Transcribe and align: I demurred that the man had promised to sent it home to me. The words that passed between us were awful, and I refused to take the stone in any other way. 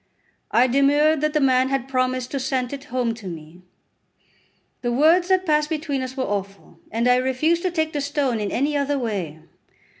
I 0.49 0.65
demurred 0.65 1.21
that 1.21 1.33
the 1.33 1.39
man 1.39 1.69
had 1.69 1.87
promised 1.87 2.31
to 2.31 2.39
sent 2.39 2.73
it 2.73 2.85
home 2.85 3.13
to 3.13 3.27
me. 3.27 3.61
The 4.81 4.91
words 4.91 5.27
that 5.27 5.45
passed 5.45 5.69
between 5.69 6.01
us 6.01 6.17
were 6.17 6.23
awful, 6.23 6.79
and 6.89 7.07
I 7.07 7.17
refused 7.17 7.61
to 7.61 7.69
take 7.69 7.93
the 7.93 8.01
stone 8.01 8.39
in 8.39 8.51
any 8.51 8.75
other 8.75 8.97
way. 8.97 9.37